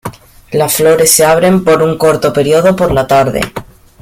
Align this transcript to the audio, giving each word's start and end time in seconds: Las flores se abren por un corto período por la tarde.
Las 0.49 0.73
flores 0.73 1.11
se 1.13 1.23
abren 1.25 1.63
por 1.63 1.83
un 1.83 1.95
corto 1.95 2.33
período 2.33 2.75
por 2.75 2.91
la 2.91 3.05
tarde. 3.05 3.39